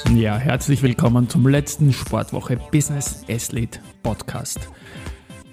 Sport. 0.00 0.16
Ja, 0.16 0.36
herzlich 0.36 0.82
willkommen 0.82 1.28
zum 1.28 1.46
letzten 1.46 1.92
Sportwoche 1.92 2.58
Business 2.70 3.24
Athlete 3.28 3.80
Podcast 4.02 4.68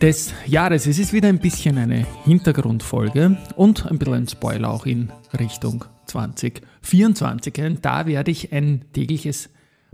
des 0.01 0.33
Jahres. 0.45 0.87
Es 0.87 0.99
ist 0.99 1.13
wieder 1.13 1.29
ein 1.29 1.39
bisschen 1.39 1.77
eine 1.77 2.05
Hintergrundfolge 2.23 3.37
und 3.55 3.85
ein 3.85 3.97
bisschen 3.97 4.13
ein 4.13 4.27
Spoiler 4.27 4.71
auch 4.71 4.85
in 4.85 5.11
Richtung 5.37 5.85
2024. 6.05 7.53
Denn 7.53 7.79
da 7.81 8.05
werde 8.05 8.31
ich 8.31 8.51
ein 8.51 8.85
tägliches 8.93 9.49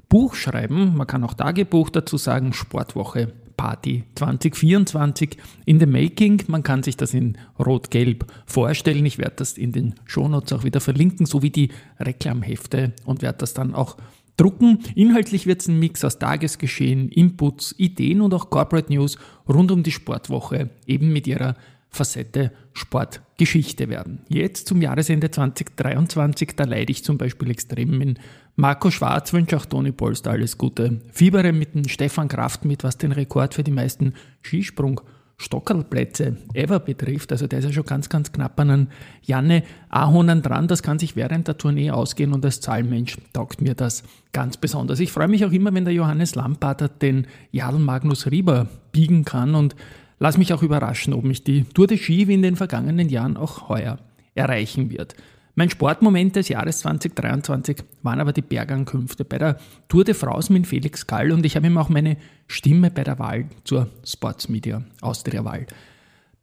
Buch 0.10 0.36
schreiben. 0.36 0.96
Man 0.96 1.08
kann 1.08 1.24
auch 1.24 1.34
Tagebuch 1.34 1.90
dazu 1.90 2.18
sagen, 2.18 2.54
Sportwoche 2.54 3.34
Party 3.58 4.04
2024 4.16 5.38
in 5.66 5.80
the 5.80 5.86
making. 5.86 6.44
Man 6.48 6.64
kann 6.64 6.84
sich 6.84 6.98
das 6.98 7.14
in 7.14 7.38
rot-gelb 7.60 8.26
vorstellen. 8.46 9.06
Ich 9.06 9.18
werde 9.18 9.36
das 9.38 9.58
in 9.58 9.72
den 9.72 9.96
Shownotes 10.06 10.54
auch 10.54 10.64
wieder 10.64 10.82
verlinken, 10.82 11.26
sowie 11.26 11.50
die 11.50 11.70
Reklamhefte 12.00 12.94
und 13.06 13.22
werde 13.22 13.40
das 13.40 13.54
dann 13.54 13.74
auch 13.76 13.98
drucken. 14.38 14.80
Inhaltlich 14.96 15.46
wird 15.46 15.62
es 15.62 15.68
ein 15.68 15.80
Mix 15.80 16.04
aus 16.04 16.20
Tagesgeschehen, 16.20 17.10
Inputs, 17.10 17.76
Ideen 17.78 18.22
und 18.22 18.34
auch 18.34 18.50
Corporate 18.50 18.92
News 18.92 19.18
rund 19.48 19.72
um 19.72 19.84
die 19.84 19.92
Sportwoche, 19.92 20.70
eben 20.86 21.14
mit 21.14 21.28
ihrer 21.28 21.56
Facette 21.90 22.52
Sportgeschichte 22.74 23.88
werden. 23.88 24.22
Jetzt 24.28 24.68
zum 24.68 24.82
Jahresende 24.82 25.30
2023, 25.30 26.56
da 26.56 26.64
leide 26.64 26.92
ich 26.92 27.04
zum 27.04 27.20
Beispiel 27.20 27.52
extrem 27.52 28.02
in 28.02 28.18
Marco 28.56 28.90
Schwarz, 28.90 29.32
wünsche 29.32 29.58
auch 29.58 29.66
Toni 29.66 29.92
Polster 29.92 30.32
alles 30.32 30.58
Gute. 30.58 31.02
Fiebere 31.12 31.54
mit 31.54 31.76
dem 31.76 31.88
Stefan 31.88 32.28
Kraft 32.28 32.66
mit, 32.66 32.84
was 32.84 32.98
den 32.98 33.12
Rekord 33.12 33.54
für 33.54 33.64
die 33.64 33.72
meisten 33.72 34.14
Skisprung 34.42 35.02
Stockerlplätze 35.44 36.38
ever 36.54 36.80
betrifft, 36.80 37.32
also 37.32 37.48
der 37.48 37.60
ist 37.60 37.66
ja 37.66 37.74
schon 37.74 37.86
ganz, 37.86 38.10
ganz 38.10 38.32
knapp 38.32 38.60
an 38.60 38.70
einen 38.70 38.88
Janne 39.24 39.64
Ahonen 39.90 40.42
dran. 40.42 40.68
Das 40.68 40.82
kann 40.82 41.00
sich 41.00 41.16
während 41.16 41.48
der 41.48 41.58
Tournee 41.58 41.92
ausgehen 41.92 42.34
und 42.34 42.44
als 42.46 42.62
Zahlmensch 42.62 43.18
taugt 43.34 43.62
mir 43.62 43.76
das 43.76 44.04
ganz 44.32 44.58
besonders. 44.58 45.00
Ich 45.00 45.12
freue 45.12 45.28
mich 45.28 45.46
auch 45.46 45.52
immer, 45.52 45.74
wenn 45.74 45.86
der 45.86 45.94
Johannes 45.94 46.36
Lampater 46.36 46.88
den 46.88 47.28
Jarl 47.52 47.80
Magnus 47.80 48.32
Rieber 48.32 48.68
biegen 48.92 49.26
kann 49.26 49.54
und 49.54 49.76
lass 50.20 50.38
mich 50.38 50.54
auch 50.54 50.64
überraschen, 50.64 51.14
ob 51.14 51.24
mich 51.24 51.44
die 51.44 51.64
Tour 51.66 51.88
de 51.88 51.98
Ski 51.98 52.28
wie 52.28 52.34
in 52.34 52.42
den 52.42 52.56
vergangenen 52.56 53.10
Jahren 53.10 53.38
auch 53.38 53.70
heuer 53.70 54.00
erreichen 54.36 54.90
wird. 54.90 55.16
Mein 55.56 55.70
Sportmoment 55.70 56.36
des 56.36 56.50
Jahres 56.50 56.80
2023 56.80 57.84
waren 58.02 58.20
aber 58.20 58.34
die 58.34 58.42
Bergankünfte 58.42 59.24
bei 59.24 59.38
der 59.38 59.60
Tour 59.88 60.04
de 60.04 60.16
France 60.16 60.52
mit 60.52 60.66
Felix 60.66 61.06
Gall 61.06 61.32
und 61.32 61.46
ich 61.46 61.56
habe 61.56 61.68
ihm 61.68 61.78
auch 61.78 61.90
meine 61.90 62.18
Stimme 62.48 62.90
bei 62.90 63.04
der 63.04 63.20
Wahl 63.20 63.46
zur 63.64 63.88
Sportsmedia 64.04 64.82
Austria-Wahl 65.02 65.68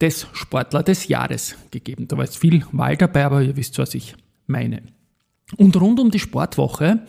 des 0.00 0.28
Sportler 0.32 0.84
des 0.84 1.08
Jahres 1.08 1.56
gegeben. 1.72 2.06
Da 2.06 2.16
war 2.16 2.24
jetzt 2.24 2.38
viel 2.38 2.64
Wahl 2.70 2.96
dabei, 2.96 3.24
aber 3.24 3.42
ihr 3.42 3.56
wisst, 3.56 3.78
was 3.78 3.94
ich 3.94 4.14
meine. 4.46 4.82
Und 5.56 5.78
rund 5.80 5.98
um 5.98 6.12
die 6.12 6.20
Sportwoche 6.20 7.00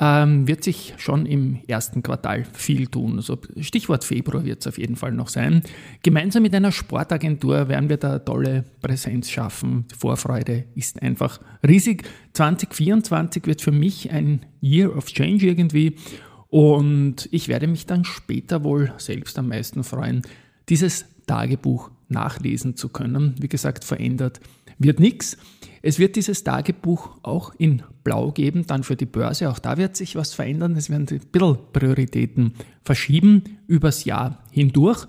ähm, 0.00 0.48
wird 0.48 0.64
sich 0.64 0.94
schon 0.96 1.24
im 1.24 1.60
ersten 1.68 2.02
Quartal 2.02 2.44
viel 2.52 2.88
tun. 2.88 3.16
Also 3.16 3.38
Stichwort 3.60 4.02
Februar 4.02 4.44
wird 4.44 4.60
es 4.60 4.66
auf 4.66 4.78
jeden 4.78 4.96
Fall 4.96 5.12
noch 5.12 5.28
sein. 5.28 5.62
Gemeinsam 6.02 6.42
mit 6.42 6.54
einer 6.54 6.72
Sportagentur 6.72 7.68
werden 7.68 7.88
wir 7.88 7.96
da 7.96 8.18
tolle 8.18 8.64
Präsenz 8.80 9.30
schaffen. 9.30 9.86
Die 9.92 9.94
Vorfreude 9.94 10.64
ist 10.74 11.00
einfach 11.00 11.40
riesig. 11.66 12.04
2024 12.32 13.46
wird 13.46 13.62
für 13.62 13.72
mich 13.72 14.10
ein 14.10 14.44
Year 14.60 14.96
of 14.96 15.06
Change 15.06 15.46
irgendwie 15.46 15.96
und 16.48 17.28
ich 17.30 17.48
werde 17.48 17.66
mich 17.66 17.86
dann 17.86 18.04
später 18.04 18.64
wohl 18.64 18.92
selbst 18.98 19.38
am 19.38 19.48
meisten 19.48 19.84
freuen, 19.84 20.22
dieses 20.68 21.04
Tagebuch 21.26 21.90
nachlesen 22.08 22.76
zu 22.76 22.88
können. 22.88 23.34
Wie 23.40 23.48
gesagt, 23.48 23.84
verändert 23.84 24.40
wird 24.78 25.00
nichts. 25.00 25.36
Es 25.86 25.98
wird 25.98 26.16
dieses 26.16 26.44
Tagebuch 26.44 27.10
auch 27.22 27.52
in 27.58 27.82
Blau 28.04 28.30
geben, 28.30 28.66
dann 28.66 28.84
für 28.84 28.96
die 28.96 29.04
Börse. 29.04 29.50
Auch 29.50 29.58
da 29.58 29.76
wird 29.76 29.98
sich 29.98 30.16
was 30.16 30.32
verändern. 30.32 30.76
Es 30.76 30.88
werden 30.88 31.06
ein 31.10 31.20
bisschen 31.30 31.58
Prioritäten 31.74 32.54
verschieben 32.82 33.58
übers 33.66 34.06
Jahr 34.06 34.42
hindurch. 34.50 35.06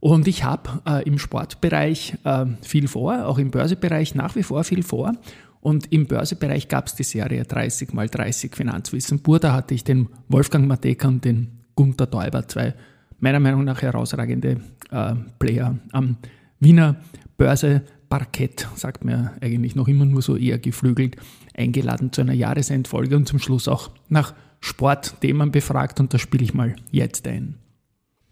Und 0.00 0.26
ich 0.26 0.42
habe 0.42 0.80
äh, 0.86 1.06
im 1.06 1.18
Sportbereich 1.18 2.16
äh, 2.24 2.46
viel 2.62 2.88
vor, 2.88 3.26
auch 3.26 3.36
im 3.36 3.50
Börsebereich 3.50 4.14
nach 4.14 4.34
wie 4.34 4.42
vor 4.42 4.64
viel 4.64 4.82
vor. 4.82 5.12
Und 5.60 5.92
im 5.92 6.06
Börsebereich 6.06 6.68
gab 6.68 6.86
es 6.86 6.94
die 6.94 7.02
Serie 7.02 7.44
30 7.44 7.92
mal 7.92 8.08
30 8.08 8.56
Finanzwissen 8.56 9.22
pur. 9.22 9.38
Da 9.40 9.52
hatte 9.52 9.74
ich 9.74 9.84
den 9.84 10.08
Wolfgang 10.28 10.66
Mateka 10.66 11.06
und 11.06 11.22
den 11.26 11.60
Gunther 11.74 12.06
Däuber, 12.06 12.48
zwei 12.48 12.72
meiner 13.20 13.40
Meinung 13.40 13.64
nach 13.64 13.82
herausragende 13.82 14.62
äh, 14.90 15.14
Player 15.38 15.78
am 15.92 16.16
Wiener 16.64 16.96
Börse 17.36 17.82
Parkett, 18.08 18.68
sagt 18.74 19.04
mir 19.04 19.32
eigentlich 19.40 19.74
noch 19.74 19.88
immer 19.88 20.04
nur 20.04 20.22
so 20.22 20.36
eher 20.36 20.58
geflügelt, 20.58 21.16
eingeladen 21.56 22.12
zu 22.12 22.20
einer 22.20 22.32
Jahresendfolge 22.32 23.16
und 23.16 23.26
zum 23.26 23.38
Schluss 23.38 23.68
auch 23.68 23.90
nach 24.08 24.34
Sportthemen 24.60 25.50
befragt 25.50 26.00
und 26.00 26.14
da 26.14 26.18
spiele 26.18 26.44
ich 26.44 26.54
mal 26.54 26.74
jetzt 26.90 27.26
ein. 27.26 27.56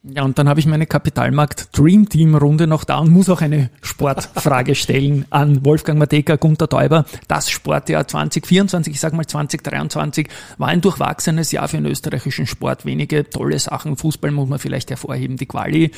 Ja, 0.04 0.24
und 0.24 0.36
dann 0.36 0.48
habe 0.48 0.58
ich 0.58 0.66
meine 0.66 0.86
Kapitalmarkt 0.86 1.78
Dream 1.78 2.08
Team 2.08 2.34
Runde 2.34 2.66
noch 2.66 2.82
da 2.82 2.98
und 2.98 3.10
muss 3.12 3.28
auch 3.28 3.40
eine 3.40 3.70
Sportfrage 3.82 4.74
stellen 4.76 5.26
an 5.30 5.64
Wolfgang 5.64 5.96
Mateka, 5.96 6.34
Gunter 6.34 6.68
Täuber. 6.68 7.04
Das 7.28 7.50
Sportjahr 7.50 8.08
2024, 8.08 8.94
ich 8.94 8.98
sage 8.98 9.14
mal 9.14 9.26
2023, 9.26 10.28
war 10.58 10.68
ein 10.68 10.80
durchwachsenes 10.80 11.52
Jahr 11.52 11.68
für 11.68 11.76
den 11.76 11.86
österreichischen 11.86 12.48
Sport. 12.48 12.84
Wenige 12.84 13.30
tolle 13.30 13.56
Sachen. 13.60 13.96
Fußball 13.96 14.32
muss 14.32 14.48
man 14.48 14.58
vielleicht 14.58 14.90
hervorheben, 14.90 15.36
die 15.36 15.46
Quali. 15.46 15.92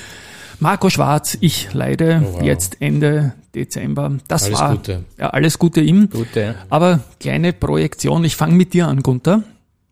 Marco 0.61 0.91
Schwarz, 0.91 1.39
ich 1.41 1.73
leide 1.73 2.23
oh, 2.25 2.35
wow. 2.35 2.43
jetzt 2.43 2.77
Ende 2.81 3.33
Dezember. 3.55 4.13
Das 4.29 4.45
alles 4.45 4.61
war 4.61 4.71
Gute. 4.73 5.05
Ja, 5.19 5.31
alles 5.31 5.59
Gute 5.59 5.81
ihm. 5.81 6.11
Gute. 6.11 6.57
Aber 6.69 7.01
kleine 7.21 7.55
Projektion. 7.55 8.23
Ich 8.25 8.37
fange 8.37 8.55
mit 8.55 8.75
dir 8.75 8.87
an, 8.87 9.03
Gunter. 9.03 9.45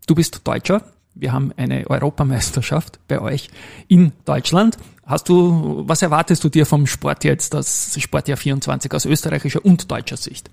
Du 0.06 0.14
bist 0.14 0.42
Deutscher, 0.44 0.82
wir 1.14 1.32
haben 1.32 1.52
eine 1.56 1.88
Europameisterschaft 1.88 2.98
bei 3.08 3.20
euch 3.20 3.48
in 3.88 4.12
Deutschland. 4.24 4.76
Hast 5.04 5.28
du, 5.28 5.84
was 5.86 6.02
erwartest 6.02 6.42
du 6.44 6.48
dir 6.48 6.64
vom 6.64 6.86
Sport 6.86 7.24
jetzt, 7.24 7.54
das 7.54 7.96
Sportjahr 7.98 8.36
24 8.36 8.92
aus 8.94 9.04
österreichischer 9.04 9.64
und 9.64 9.90
deutscher 9.90 10.16
Sicht? 10.16 10.50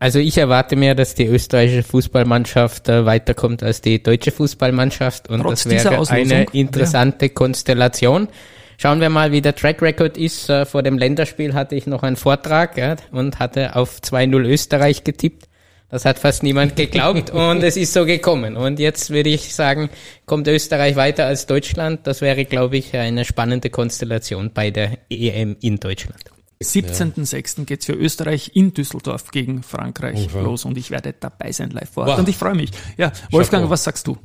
Also 0.00 0.18
ich 0.18 0.36
erwarte 0.36 0.76
mir, 0.76 0.94
dass 0.94 1.14
die 1.14 1.26
österreichische 1.26 1.82
Fußballmannschaft 1.82 2.88
äh, 2.88 3.06
weiterkommt 3.06 3.62
als 3.62 3.80
die 3.80 4.02
deutsche 4.02 4.32
Fußballmannschaft 4.32 5.30
und 5.30 5.42
Trotz 5.42 5.64
das 5.64 5.84
wäre 5.84 6.10
eine 6.10 6.44
interessante 6.52 7.26
ja. 7.26 7.32
Konstellation. 7.32 8.28
Schauen 8.76 9.00
wir 9.00 9.08
mal, 9.08 9.32
wie 9.32 9.40
der 9.40 9.54
Track 9.54 9.80
Record 9.80 10.18
ist. 10.18 10.50
Äh, 10.50 10.66
vor 10.66 10.82
dem 10.82 10.98
Länderspiel 10.98 11.54
hatte 11.54 11.76
ich 11.76 11.86
noch 11.86 12.02
einen 12.02 12.16
Vortrag 12.16 12.76
ja, 12.76 12.96
und 13.12 13.38
hatte 13.38 13.76
auf 13.76 14.00
2-0 14.00 14.44
Österreich 14.44 15.04
getippt. 15.04 15.46
Das 15.88 16.04
hat 16.04 16.18
fast 16.18 16.42
niemand 16.42 16.76
geglaubt 16.76 17.30
und 17.30 17.62
es 17.62 17.76
ist 17.76 17.92
so 17.92 18.04
gekommen. 18.04 18.56
Und 18.56 18.80
jetzt 18.80 19.10
würde 19.10 19.30
ich 19.30 19.54
sagen, 19.54 19.90
kommt 20.26 20.48
Österreich 20.48 20.96
weiter 20.96 21.26
als 21.26 21.46
Deutschland. 21.46 22.06
Das 22.06 22.20
wäre, 22.20 22.44
glaube 22.44 22.78
ich, 22.78 22.94
eine 22.96 23.24
spannende 23.24 23.70
Konstellation 23.70 24.50
bei 24.52 24.70
der 24.70 24.98
EM 25.08 25.56
in 25.60 25.78
Deutschland. 25.78 26.24
17.06. 26.62 27.64
geht's 27.64 27.86
für 27.86 27.92
Österreich 27.92 28.52
in 28.54 28.72
Düsseldorf 28.72 29.30
gegen 29.30 29.62
Frankreich 29.62 30.28
okay. 30.30 30.42
los 30.42 30.64
und 30.64 30.78
ich 30.78 30.90
werde 30.90 31.14
dabei 31.18 31.52
sein 31.52 31.70
live 31.70 31.90
vor 31.90 32.04
Ort 32.04 32.12
wow. 32.12 32.18
und 32.20 32.28
ich 32.28 32.36
freue 32.36 32.54
mich. 32.54 32.70
Ja, 32.96 33.12
Wolfgang, 33.30 33.68
was 33.70 33.84
sagst 33.84 34.06
du? 34.06 34.16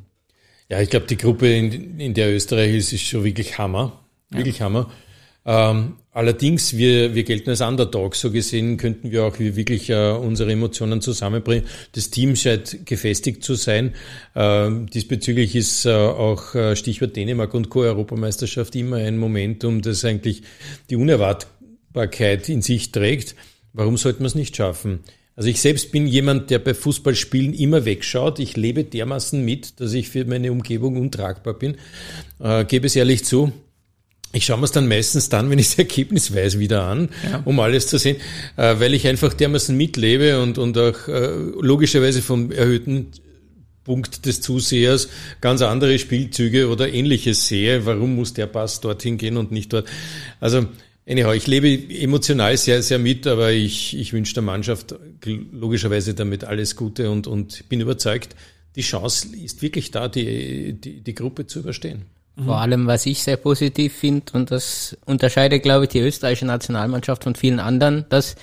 Ja, 0.69 0.79
ich 0.79 0.89
glaube, 0.89 1.07
die 1.07 1.17
Gruppe, 1.17 1.51
in, 1.51 1.99
in, 1.99 2.13
der 2.13 2.33
Österreich 2.33 2.75
ist, 2.75 2.93
ist 2.93 3.03
schon 3.03 3.23
wirklich 3.23 3.57
Hammer. 3.57 3.99
Wirklich 4.29 4.59
ja. 4.59 4.65
Hammer. 4.65 4.91
Ähm, 5.45 5.97
allerdings, 6.19 6.75
wir, 6.75 7.15
wir 7.15 7.23
gelten 7.23 7.49
als 7.49 7.61
Underdog. 7.61 8.13
So 8.13 8.29
gesehen 8.29 8.75
könnten 8.75 9.11
wir 9.11 9.23
auch 9.23 9.39
wirklich 9.39 9.89
äh, 9.89 10.11
unsere 10.11 10.51
Emotionen 10.51 10.99
zusammenbringen. 10.99 11.65
Das 11.93 12.09
Team 12.09 12.35
scheint 12.35 12.85
gefestigt 12.85 13.41
zu 13.41 13.55
sein. 13.55 13.95
Ähm, 14.35 14.87
diesbezüglich 14.87 15.55
ist 15.55 15.85
äh, 15.85 15.91
auch 15.91 16.53
äh, 16.55 16.75
Stichwort 16.75 17.15
Dänemark 17.15 17.53
und 17.53 17.69
Co-Europameisterschaft 17.69 18.75
immer 18.75 18.97
ein 18.97 19.17
Momentum, 19.17 19.81
das 19.81 20.03
eigentlich 20.03 20.43
die 20.89 20.97
Unerwartbarkeit 20.97 22.49
in 22.49 22.61
sich 22.61 22.91
trägt. 22.91 23.35
Warum 23.71 23.95
sollte 23.95 24.19
man 24.19 24.27
es 24.27 24.35
nicht 24.35 24.57
schaffen? 24.57 24.99
Also 25.37 25.49
ich 25.49 25.61
selbst 25.61 25.93
bin 25.93 26.05
jemand, 26.05 26.49
der 26.49 26.59
bei 26.59 26.73
Fußballspielen 26.73 27.53
immer 27.53 27.85
wegschaut. 27.85 28.39
Ich 28.39 28.57
lebe 28.57 28.83
dermaßen 28.83 29.43
mit, 29.43 29.79
dass 29.79 29.93
ich 29.93 30.09
für 30.09 30.25
meine 30.25 30.51
Umgebung 30.51 30.97
untragbar 30.97 31.53
bin. 31.53 31.77
Äh, 32.39 32.65
gebe 32.65 32.87
es 32.87 32.97
ehrlich 32.97 33.23
zu. 33.23 33.53
Ich 34.31 34.45
schaue 34.45 34.57
mir 34.57 34.65
es 34.65 34.71
dann 34.71 34.87
meistens 34.87 35.29
dann, 35.29 35.49
wenn 35.49 35.59
ich 35.59 35.69
das 35.69 35.77
Ergebnis 35.79 36.33
weiß, 36.33 36.59
wieder 36.59 36.83
an, 36.83 37.09
ja. 37.23 37.41
um 37.45 37.59
alles 37.59 37.87
zu 37.87 37.97
sehen, 37.97 38.17
äh, 38.57 38.75
weil 38.79 38.93
ich 38.93 39.07
einfach 39.07 39.33
dermaßen 39.33 39.75
mitlebe 39.75 40.41
und, 40.41 40.57
und 40.57 40.77
auch 40.77 41.07
äh, 41.07 41.29
logischerweise 41.59 42.21
vom 42.21 42.51
erhöhten 42.51 43.07
Punkt 43.83 44.27
des 44.27 44.41
Zusehers 44.41 45.09
ganz 45.41 45.63
andere 45.63 45.97
Spielzüge 45.97 46.69
oder 46.69 46.93
ähnliches 46.93 47.47
sehe. 47.47 47.87
Warum 47.87 48.15
muss 48.15 48.33
der 48.33 48.45
Pass 48.45 48.81
dorthin 48.81 49.17
gehen 49.17 49.35
und 49.35 49.51
nicht 49.51 49.73
dort? 49.73 49.87
Also, 50.39 50.67
anyhow, 51.07 51.33
ich 51.33 51.47
lebe 51.47 51.91
emotional 51.95 52.55
sehr, 52.55 52.83
sehr 52.83 52.99
mit, 52.99 53.25
aber 53.25 53.51
ich, 53.51 53.97
ich 53.97 54.13
wünsche 54.13 54.35
der 54.35 54.43
Mannschaft 54.43 54.93
logischerweise 55.25 56.13
damit 56.13 56.43
alles 56.43 56.75
Gute 56.75 57.09
und, 57.09 57.25
und 57.25 57.67
bin 57.67 57.81
überzeugt, 57.81 58.35
die 58.75 58.81
Chance 58.81 59.35
ist 59.35 59.63
wirklich 59.63 59.89
da, 59.89 60.07
die, 60.07 60.73
die, 60.73 61.01
die 61.01 61.15
Gruppe 61.15 61.47
zu 61.47 61.59
überstehen. 61.59 62.05
Vor 62.45 62.59
allem, 62.59 62.87
was 62.87 63.05
ich 63.05 63.23
sehr 63.23 63.37
positiv 63.37 63.95
finde, 63.95 64.31
und 64.33 64.51
das 64.51 64.97
unterscheidet, 65.05 65.63
glaube 65.63 65.85
ich, 65.85 65.91
die 65.91 65.99
österreichische 65.99 66.45
Nationalmannschaft 66.45 67.23
von 67.23 67.35
vielen 67.35 67.59
anderen, 67.59 68.05
dass 68.09 68.35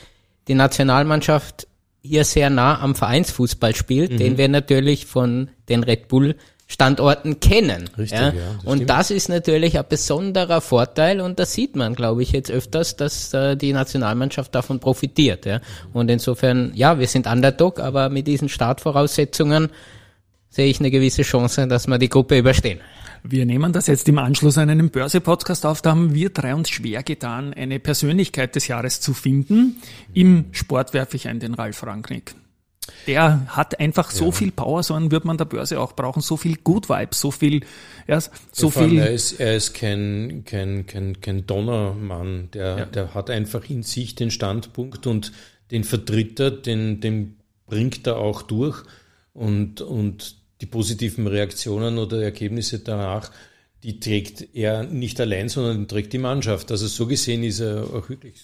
die 0.48 0.54
Nationalmannschaft 0.54 1.66
hier 2.02 2.24
sehr 2.24 2.50
nah 2.50 2.80
am 2.80 2.94
Vereinsfußball 2.94 3.74
spielt, 3.74 4.12
mhm. 4.12 4.16
den 4.18 4.38
wir 4.38 4.48
natürlich 4.48 5.06
von 5.06 5.48
den 5.68 5.82
Red 5.82 6.08
Bull 6.08 6.36
Standorten 6.68 7.38
kennen. 7.38 7.88
Richtig, 7.96 8.18
ja. 8.18 8.28
ja 8.28 8.32
das 8.32 8.64
und 8.64 8.76
stimmt. 8.78 8.90
das 8.90 9.10
ist 9.12 9.28
natürlich 9.28 9.78
ein 9.78 9.84
besonderer 9.88 10.60
Vorteil 10.60 11.20
und 11.20 11.38
das 11.38 11.52
sieht 11.52 11.76
man, 11.76 11.94
glaube 11.94 12.22
ich, 12.24 12.32
jetzt 12.32 12.50
öfters, 12.50 12.96
dass 12.96 13.32
äh, 13.34 13.56
die 13.56 13.72
Nationalmannschaft 13.72 14.52
davon 14.52 14.80
profitiert. 14.80 15.46
Ja. 15.46 15.60
Und 15.92 16.10
insofern, 16.10 16.72
ja, 16.74 16.98
wir 16.98 17.06
sind 17.06 17.28
Underdog, 17.28 17.78
aber 17.78 18.08
mit 18.08 18.26
diesen 18.26 18.48
Startvoraussetzungen 18.48 19.70
sehe 20.56 20.70
ich 20.70 20.80
eine 20.80 20.90
gewisse 20.90 21.20
Chance, 21.20 21.68
dass 21.68 21.86
wir 21.86 21.98
die 21.98 22.08
Gruppe 22.08 22.38
überstehen. 22.38 22.80
Wir 23.22 23.44
nehmen 23.44 23.74
das 23.74 23.88
jetzt 23.88 24.08
im 24.08 24.16
Anschluss 24.16 24.56
an 24.56 24.70
einen 24.70 24.88
Börse-Podcast 24.88 25.66
auf. 25.66 25.82
Da 25.82 25.90
haben 25.90 26.14
wir 26.14 26.30
drei 26.30 26.54
uns 26.54 26.70
schwer 26.70 27.02
getan, 27.02 27.52
eine 27.52 27.78
Persönlichkeit 27.78 28.54
des 28.56 28.66
Jahres 28.66 29.02
zu 29.02 29.12
finden. 29.12 29.76
Im 30.14 30.46
Sport 30.52 30.94
werfe 30.94 31.16
ich 31.16 31.28
ein 31.28 31.40
den 31.40 31.52
Ralf 31.52 31.82
Rangnick. 31.82 32.34
Der 33.06 33.46
hat 33.48 33.78
einfach 33.80 34.10
so 34.10 34.26
ja. 34.26 34.30
viel 34.30 34.50
Power, 34.50 34.82
so 34.82 34.94
einen 34.94 35.10
wird 35.10 35.26
man 35.26 35.36
der 35.36 35.44
Börse 35.44 35.78
auch 35.78 35.92
brauchen, 35.92 36.22
so 36.22 36.38
viel 36.38 36.56
Good 36.56 36.88
Vibes, 36.88 37.20
so 37.20 37.30
viel, 37.30 37.62
ja, 38.06 38.18
so 38.52 38.70
viel. 38.70 38.98
Er 38.98 39.10
ist, 39.10 39.32
er 39.32 39.56
ist 39.56 39.74
kein, 39.74 40.44
kein, 40.46 40.86
kein, 40.86 41.20
kein 41.20 41.46
Donnermann, 41.46 42.48
der, 42.52 42.78
ja. 42.78 42.86
der 42.86 43.12
hat 43.12 43.28
einfach 43.28 43.68
in 43.68 43.82
sich 43.82 44.14
den 44.14 44.30
Standpunkt 44.30 45.06
und 45.06 45.32
den 45.72 45.84
vertritt 45.84 46.40
er, 46.40 46.52
den, 46.52 47.00
den 47.00 47.36
bringt 47.66 48.06
er 48.06 48.18
auch 48.18 48.40
durch 48.42 48.84
und, 49.34 49.82
und 49.82 50.45
die 50.60 50.66
positiven 50.66 51.26
Reaktionen 51.26 51.98
oder 51.98 52.22
Ergebnisse 52.22 52.78
danach, 52.80 53.30
die 53.82 54.00
trägt 54.00 54.54
er 54.54 54.84
nicht 54.84 55.20
allein, 55.20 55.48
sondern 55.48 55.86
trägt 55.86 56.12
die 56.12 56.18
Mannschaft. 56.18 56.70
Also 56.70 56.86
so 56.86 57.06
gesehen 57.06 57.42
ist 57.44 57.60
er 57.60 57.84
auch 57.84 58.08
wirklich 58.08 58.40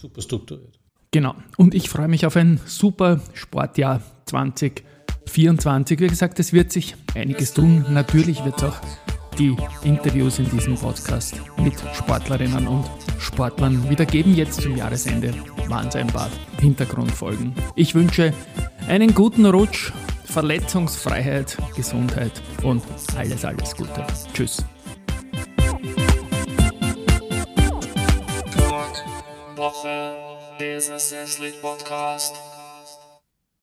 super 0.00 0.22
strukturiert. 0.22 0.78
Genau. 1.10 1.34
Und 1.56 1.74
ich 1.74 1.88
freue 1.88 2.08
mich 2.08 2.24
auf 2.24 2.36
ein 2.36 2.60
super 2.66 3.20
Sportjahr 3.34 4.00
2024. 4.26 5.98
Wie 6.00 6.06
gesagt, 6.06 6.38
es 6.38 6.52
wird 6.52 6.70
sich 6.70 6.94
einiges 7.14 7.52
tun. 7.52 7.84
Natürlich 7.90 8.44
wird 8.44 8.58
es 8.58 8.64
auch 8.64 8.80
die 9.38 9.56
Interviews 9.82 10.38
in 10.38 10.48
diesem 10.50 10.76
Podcast 10.76 11.34
mit 11.58 11.74
Sportlerinnen 11.94 12.66
und 12.68 12.84
Sportlern 13.18 13.88
wieder 13.90 14.06
geben. 14.06 14.34
Jetzt 14.34 14.60
zum 14.60 14.76
Jahresende 14.76 15.34
waren 15.68 15.88
es 15.88 15.96
ein 15.96 16.08
paar 16.08 16.30
Hintergrundfolgen. 16.60 17.54
Ich 17.74 17.94
wünsche 17.94 18.32
einen 18.86 19.14
guten 19.14 19.46
Rutsch 19.46 19.92
Verletzungsfreiheit, 20.30 21.56
Gesundheit 21.74 22.32
und 22.62 22.82
alles, 23.16 23.44
alles 23.44 23.76
Gute. 23.76 24.06
Tschüss. 24.32 24.64
Woche. 29.56 30.16